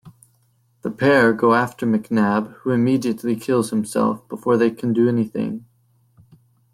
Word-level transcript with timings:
The 0.81 0.89
pair 0.89 1.31
go 1.31 1.53
after 1.53 1.85
McNab 1.85 2.51
who 2.61 2.71
immediately 2.71 3.35
kills 3.35 3.69
himself 3.69 4.27
before 4.29 4.57
they 4.57 4.71
can 4.71 4.93
do 4.93 5.07
anything. 5.07 5.65